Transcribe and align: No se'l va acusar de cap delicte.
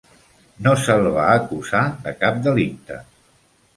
No 0.67 0.71
se'l 0.85 1.09
va 1.17 1.27
acusar 1.33 1.83
de 2.07 2.15
cap 2.25 2.43
delicte. 2.49 2.99